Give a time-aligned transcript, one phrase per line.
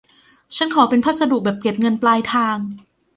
[0.57, 2.57] ฉันขอเป็นพัสดุแบบเก็บเงินปลายทาง